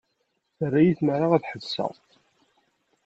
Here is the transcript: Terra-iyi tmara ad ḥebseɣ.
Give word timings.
Terra-iyi 0.57 0.93
tmara 0.99 1.27
ad 1.33 1.43
ḥebseɣ. 1.51 1.93